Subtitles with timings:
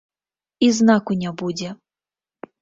[0.67, 1.69] І знаку не будзе.